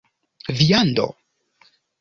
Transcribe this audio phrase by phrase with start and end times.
[0.59, 1.07] viando